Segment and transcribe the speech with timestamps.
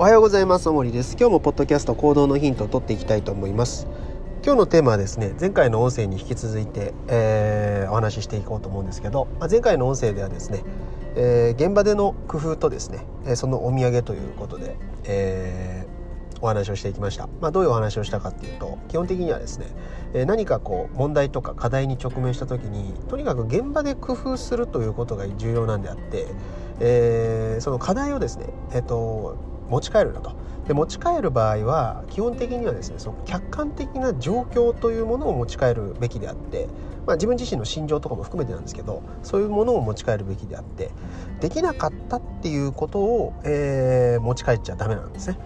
[0.00, 0.70] おはようございます。
[0.70, 1.16] 森です。
[1.18, 3.88] 今日もポッドキャスト行動のヒントを取っていきたいと思います。
[4.44, 10.62] 今日のテーマはですね前回の音声に引き続いて、えー、お話ししていこうと思うんですけど、まあ、前回の音声ではですね、
[11.16, 19.66] えー、現場での工夫とですねそのお土産ということで、えー、お話をしていきました、まあ、どういうお話をしたかっていうと基本的にはですね
[20.26, 26.28] 何かこう問題とか課題に直面した時にとにかく現場で工夫するということが重要なんであって、
[26.78, 30.36] えー、その課題をですね、えーと持ち帰るなと
[30.68, 36.68] で持ち帰る場合は基本的にはですねその客観的な状況というものを持ち帰るべきであって、
[37.06, 40.90] まあ、自分自身の心情とかも含めてなんですけどそういうものを持ち帰るべきであって
[41.40, 45.38] できなかったっていうことを、えー、持ち帰っちゃダメなんですね。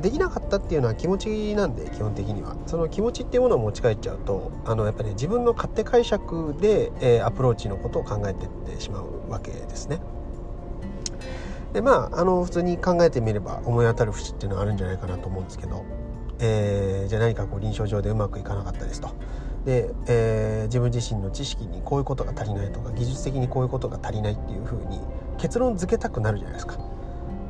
[0.00, 10.00] できなかったっていうのは気持ちなんで基本的にはその気持ちっていうものを持ち帰っちゃうとあのやっぱり、ね、自分の勝手解釈で、えー、アプローチのことを考えてってしまうわけですね。
[11.74, 15.84] でまああの普通に考えてみれば思い当たる節っていうのはあるんじゃないかなと思うんですけど、
[16.38, 19.10] えー、じゃあ何かこう臨床上でうまくいかなかったですと。
[19.66, 25.00] で、えー、自分自身の知識にこういうことが足りないとか技術的にこういうことが足りないっていうふうに
[25.36, 26.78] 結論付けたくなるじゃないですか。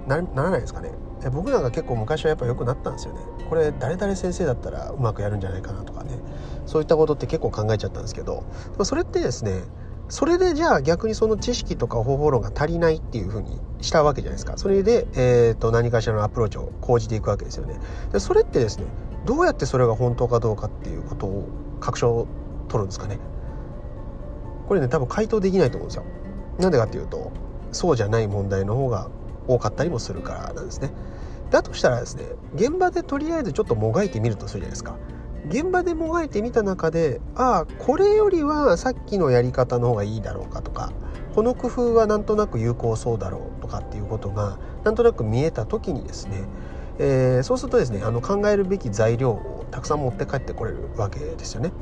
[0.07, 0.91] なならないですかね
[1.25, 6.19] え僕なんか結構昔はやっぱ良くなったんですよねこれ誰々先生だったらうまくやるんじゃないかなとかね
[6.67, 8.45] そういったことって結構考えちゃったんですけど
[8.85, 9.63] それってですね
[10.09, 14.57] それでじゃあ逆にその知識とか方法論が足りないっていうふうにしたわけじゃないですか。
[14.57, 17.79] それで、えーと、何かしらのアプローチを講じていくわけですよね。
[18.13, 18.85] でそれってですね
[19.25, 21.49] どうやってそれが本当かどうかっていうことを
[21.81, 22.27] 確証を
[22.69, 23.19] 取るんですかね。
[24.69, 26.05] これね多分回答できないと思うんですよ。
[26.59, 27.33] なんでかっていうと
[27.73, 29.11] そうじゃない問題の方が
[29.49, 30.93] 多かったりもするからなんですね。
[31.51, 32.25] だとしたらですね
[32.55, 34.97] 現場でとりあえずちょっともがいてみるとするじゃないですか。
[35.47, 40.93] 現場でもがいてみた中でああこれよりはさっきのやり方の方がいいだろうかとか
[41.35, 46.45] この工夫はなんとなく有効そうだろうとかっていうことがなんとなく見えた時にですね、
[46.99, 51.73] えー、そうするとですねあの考えるべき材料をたくさん持って帰ってこれるわけですよね。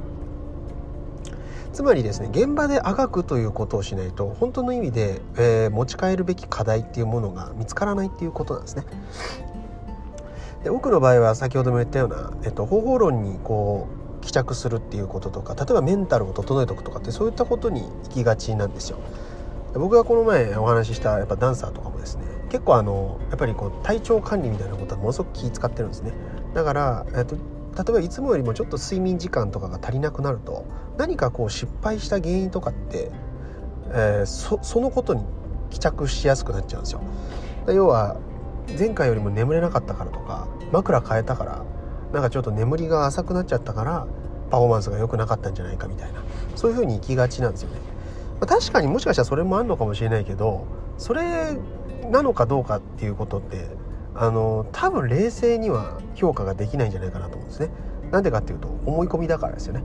[1.73, 8.85] つまりですね現場であがくということをしないと本当の意味で、えー、持ち帰るべき課題っていうものが見つからないっていうことなんですね。
[10.65, 13.89] で多くの場合は先ほども言ったような、えっと、方法論にこ
[14.21, 18.99] う帰着するっていうこととか例えばメンタルを整えておくとかってそういったことに行きがちなんですよ。
[19.75, 26.13] 僕がこの前お話ししたやっぱダンサーとかもですね結構あのやっぱりこう体調管理みたいなことはものすごく気使ってるんですね
[26.53, 27.41] だから、えっと、例
[27.89, 30.67] えばいつもよりもちょっと睡眠時間とかが足りなくなると
[30.99, 33.11] 何かこう失敗した原因とかって、
[33.93, 35.25] えー、そそのことに
[35.71, 37.01] 帰着しやすくなっちゃうんですよ
[37.69, 38.19] 要は
[38.79, 41.65] 前回よりも眠れなかったからとか枕変えたから
[42.13, 44.07] なんかちょっと眠りが浅くなっちゃったから
[44.51, 46.23] パフォーマンスが良くなかったんじゃないかみたいな
[46.57, 47.81] そういう風に行きがちなんですよね。
[48.41, 50.67] まあ、確かにもしかしたらそれもあるのかもしれないけど
[50.99, 51.57] それ
[52.11, 53.67] なのかどうかっていうことって
[54.15, 57.71] あの多分冷静には評価ができないんじゃないかなと思うんですね。
[58.11, 59.83] なんでかっていうと思い込みだからですよね。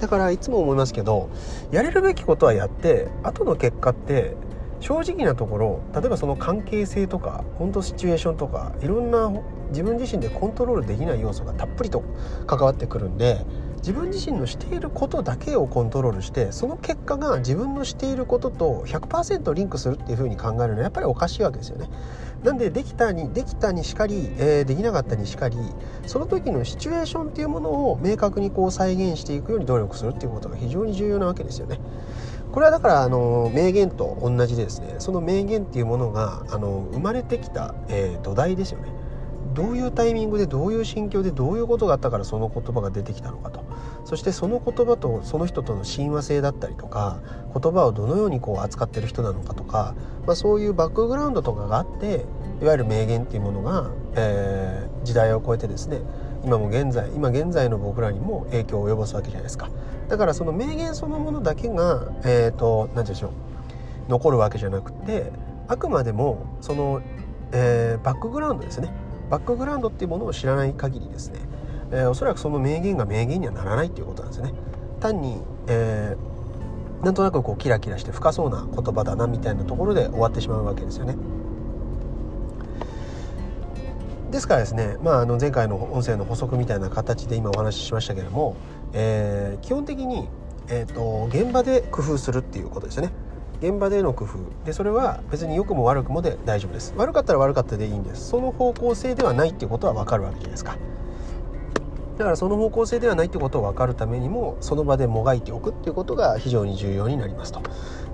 [0.00, 1.28] だからいつも思いますけど
[1.70, 4.34] やれるべきことはやって後の結果って
[4.80, 9.30] 正直なところ例えばその関係性とか本当シチュエーションとかいろんな
[9.70, 12.02] 自分自身でコントロールできない要素がたっぷりと
[12.46, 13.44] 関わってくるんで
[13.76, 21.88] 自分自身のしていることだけをコントロールしてその結果が自分のしていることと100%リンクするっていうふうに考えるのはやっぱりおかしいわけですよね。
[22.42, 25.58] なんでできたにできたにしかり、えー、できなかったにしかり
[26.06, 31.80] その時のシチュエーションっていうものを明確にこう再現していくように努力するっていうことが非常に重要なわけですよね。
[32.52, 34.96] これはだからあの名言と同じでですね。
[34.98, 38.88] その名言っていうものがあの生まれてきた、えー、土台ですよね。
[39.54, 43.60] どういうタイミングでどういう心境でどういうことがあったからその言葉が出てきたのかと。
[44.04, 47.20] そしてその言葉とその人との親和性だったりとか
[47.54, 49.94] 言葉をどのようにこう扱ってる人なのかとか、
[50.26, 52.24] まあ、そういうバックグラウンドとかがあって
[52.60, 56.00] いわゆる名言っていうものが、えー、時代を超えてですね
[56.44, 59.68] 今も現在今現在の僕らにも影響を及ぼすわけじゃないですか。
[60.08, 63.30] だからその名言そのものだけがえっ、ー、と何て言うんでしょう。
[64.08, 65.30] 残るわけじゃなくて
[65.68, 67.00] あくまでもその、
[67.52, 68.92] えー、バックグラウンドですね。
[69.30, 71.38] バックグラウンドっていうものを知らない限りですね、
[71.92, 74.52] えー、おそらくその名言が名言にはならないっていうことなんですね。
[74.98, 81.16] 単に、えー、なんとなくこうキラキラして深そうな言葉だなみたいなところで終わってしまうわけですよね。
[84.30, 88.56] ですからですね、まあ、あの前回の音声の補足みたいな形で今お話ししましたけれども、
[88.92, 90.28] えー、基本的に、
[90.68, 93.10] えーと、現場で工夫するっていうことですね。
[93.60, 94.38] 現場での工夫。
[94.64, 96.94] でそれは別に良くも悪くもで大丈夫です。
[96.96, 98.28] 悪かったら悪かったでいいんです。
[98.28, 100.78] その方向性ではないっていうことは分かるわけじゃないですか。
[102.16, 107.60] だからその方向性ではないってことを分かるためにもその場でもがいておくっていうことが非常に重要になりますと。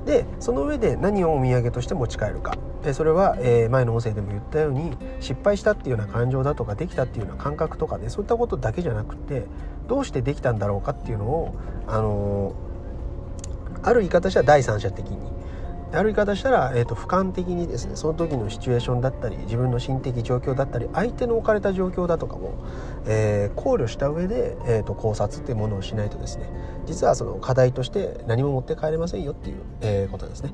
[0.07, 2.57] でその上で何をお土産として持ち帰るか。
[2.93, 9.43] それは、え前の音声でも言ったように失敗したっていうような感情だとかできたっていうような感覚とかねそういったことだけじゃなくて
[9.89, 11.57] どうしてできたんだろうかっていうのを、
[11.89, 12.55] あの
[13.83, 15.36] ある言い方したら第三者的に
[15.97, 22.55] あるい方したら、えーと、俯瞰的にですねその時のシチュエーションだったり自分の心的状況だったり相手の置かれた状況だとかも、
[23.07, 26.51] えー、考慮した上で、えーと、考察っていうものをしないとですね
[26.87, 30.53] 実はその課題として何も持って帰れませんよっていう、えー、ことですね。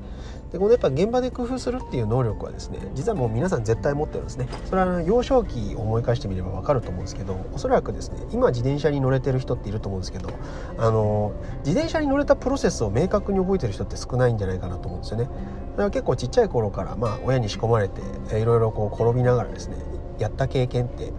[0.51, 4.47] でこのやっぱ現場で工夫するっていう能力はですね実はもう皆さん絶対持ってるんですね。
[4.65, 10.29] それは幼少期思い返してみれば分かると思うんですけどおそらくですね今自転車に乗れてる人っていると思うんですけど
[10.77, 15.29] あの自転車に乗れたプロセスを明確に覚えてる人って少ないんじゃないかなと思うんですよね。
[15.73, 18.01] それは結構ちっちゃい頃から、まあ、親に仕込まれて
[18.39, 19.77] いろいろこう転びながらですね
[20.19, 21.11] やった経験って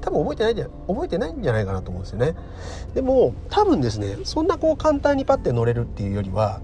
[0.00, 2.36] 多分覚えてないんじゃ覚えてないんじゃないかなと思うんですよね
[2.94, 6.60] でも多分ですねそんなこう簡単にパッて乗れるっていうよりは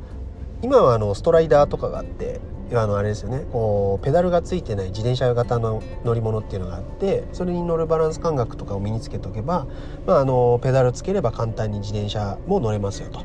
[0.63, 2.41] 今はあのストライダーとかがあって
[2.73, 9.67] あのあれですよねこうペダルがついてない自転車型の乗り物っていうのがあってそれに乗るバランス感覚とかを身につけておけば、
[10.07, 13.21] まあ、あのペダルつければ簡単に自転車も乗れますよと。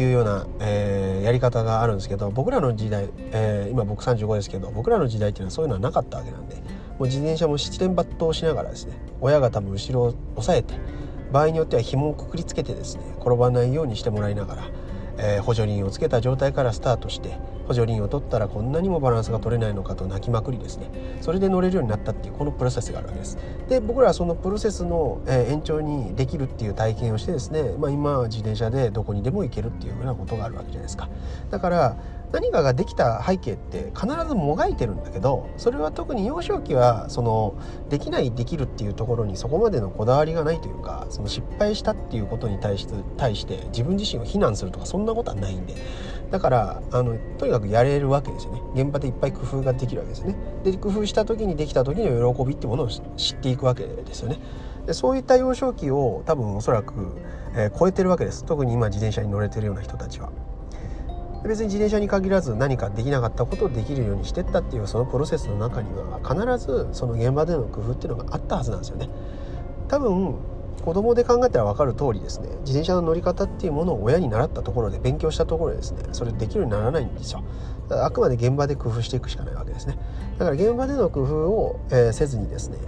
[0.00, 6.62] いうような、えー、やり方があるんですけど僕らの時代、えー、今僕35ですけど僕らの時代っていうのはそういうのはなかったわけなんでも
[7.00, 10.74] う自転車も七連抜刀しながらですね親が多分後ろを押さえて
[11.32, 14.62] 場合によっては紐をくくりつけてですね転ばないようにしてもらいながら、
[15.18, 20.88] えー、補助輪をつけた状態からスタートして補助輪を取ったらこんなにもバランスが取れないのかと泣きまくりですね。
[21.20, 23.38] それで乗れるようになったっていうこのプロセスがあるわけです。
[23.68, 31.08] で僕らはそのプロセスの、え延長にできるっていう体験をしてですね、まあ、今は自転車でどこにでも行けるっていうようなことがあるわけじゃないですか。
[31.50, 31.96] だから
[32.36, 37.54] 何かができた背景って必ずもがいてるんだけどそれは特に幼少期はその
[37.88, 45.74] できないできるっていうところにそこまでのこだわりがないというかその失敗したっていうことに対して対して自分自身を非難するとかそんなことはないんで。
[46.30, 48.60] だからあのとにかくやれるわけですよね。
[48.74, 50.34] 現場でいっぱい工夫ができるわけですね。
[50.64, 54.38] で工夫した時にできた時の喜びってものを知っていくわけですよね。
[54.86, 57.16] でそういった幼少期を多分おそらく、
[57.54, 58.44] えー、超えてるわけです。
[58.44, 60.30] 特に今自転車に乗れてるような人たちは。
[61.44, 69.08] 別に自転車に限らず何かできなかったことをできるようにしてったっていうそのプロセスの中には必ずその現場での工夫っていうのがあったはずなんですよね。
[69.88, 70.34] 多分
[70.84, 72.48] 子供で考えたら分かる通りですね。
[72.60, 77.42] 自転車の乗り方っていうものを親に習ったところで勉強したところでですねそれできるようにならないんですよ。
[77.90, 79.98] あくまで現場で工夫していくしかないわけですね。
[80.38, 82.78] だから現場での工夫を、えー、せずにですね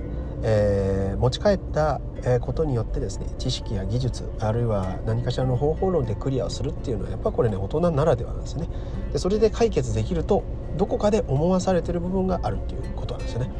[0.42, 2.00] えー、持ち帰った
[2.40, 8.68] ことによってですね知識や技術あるいは何かしらの方法論でクリアをするっていうのはやっぱこれね大人ならではなんですね。
[9.12, 10.44] でそれで解決できると
[10.76, 13.50] どこかで思わされてる部分があるっていうことなんですよね。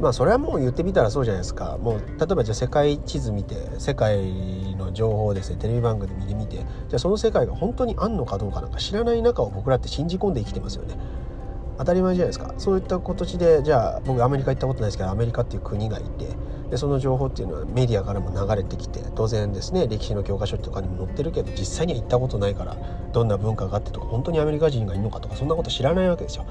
[0.00, 1.78] まあそれはもう言ってみたらそうじゃないですか。
[1.80, 10.96] もう例えばじゃあ世界地図見て世界の情報をですねテレビ番組で見てみてじゃあその世界が本当にあんのかどうかなんか知らない中を僕らって信じ込んで生きてますよね。
[11.78, 12.54] 当たり前じゃないですか。
[12.58, 16.28] そういった形でじゃあ僕アメリカ行ったことないですけどアメリカっていう国がいて
[16.70, 22.76] でその情報っていうのはメディアからも流れてきて当然ですね歴史の教科書とかにも載ってるけど実際には行ったことないから
[23.12, 26.46] どんな文化があってとか本当にアメリカ人がいるのかとかそんなこと知らないわけですよ。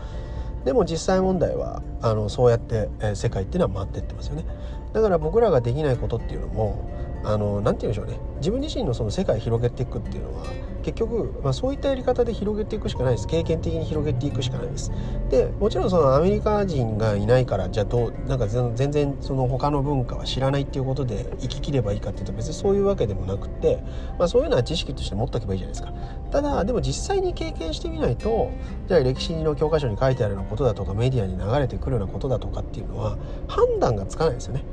[0.63, 4.45] でも実際問題はあのそうやって、え世界っていうのは回ってってますよね。
[4.93, 6.87] だから僕らができないことっていうのも
[7.23, 8.19] あのなて言うんでしょうね。
[8.37, 10.45] 自分自身のその世界を広げていくっていうのは
[10.83, 13.27] 結局、まあ、そういったやり方で広げていくしかないです。
[13.27, 14.91] 経験的に広げていくしかないです。
[15.29, 23.83] でもちろんそのアメリカ人がいないからじゃあどうなんか全然その他の文化は知らないっていうことで生ききればいいかっていうと別にそういうわけでもなくて、
[24.17, 25.93] まあ、そういうのは知識として持っておけばいいじゃないですか
[26.31, 28.51] ただでも実際に経験してみないと
[28.87, 34.63] じゃあ歴史の教科書に書いてあるようなことだとかメディアに流れてくるようなことだとかっていうのは判断がつかないですよね。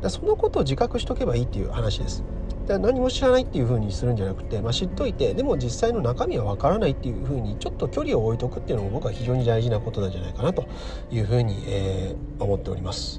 [0.00, 2.24] だそのことを自覚しとけばいいっていう話です。
[2.66, 10.66] だ何も知らないっていう風にするんじゃなくて、まあ、知っといてでも実際の中身はわからないっていう風にちょっと距離を置いとくっていうのも僕は非常に大事なことなんじゃないかなと
[11.10, 13.18] いう風に、えー、思っております。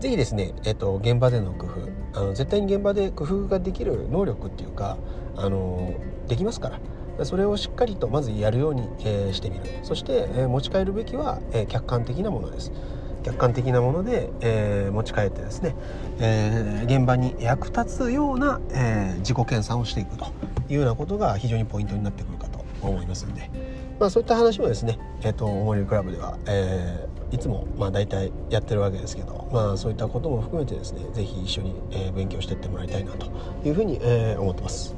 [0.00, 4.96] 是非ですね、えっと、現場での工夫あの絶対に現場で工夫ができる能力っていうか
[5.36, 5.94] あの
[6.26, 6.70] できますか
[7.18, 9.64] らそれをしっかりとまずやるように、えー、してみる。
[9.82, 12.72] そして、えー、持ち帰るべきは、えー、客観的なものです。
[13.22, 15.74] 客観的なもので、えー、持ち帰ってですね、
[16.18, 20.26] えー、現場に役立つような、えー、自己研鑽をしていくと
[20.68, 23.50] いうようなことが非常にポイントになってくるかと思いますんで、
[23.98, 33.30] まあ、そういった話もですね、えーと、おもりクラブでは、えー、いつもまあ大体やってるわけですけど、まあ、そういったことも含めてですね是非一緒に、えー、勉強していってもらいたいなと
[33.64, 34.94] いうふうに、えー、思ってます。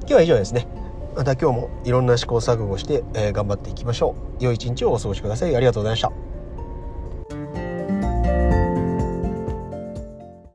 [0.00, 0.66] 今日は以上ですね。
[1.16, 4.44] また今日もいろんな試行錯誤して、えー、頑張っていきましょう。
[4.44, 5.56] 良い一日をお過ごしください。
[5.56, 6.23] ありがとうございました。